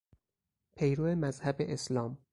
پیرو 0.75 1.15
مذهب 1.15 1.55
اسلام 1.59 2.17